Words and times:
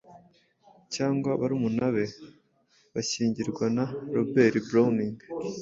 cyangwa 0.93 1.29
barumuna 1.41 1.87
be, 1.95 2.05
bahyingirwanaRobert 2.93 4.55
Browning, 4.67 5.17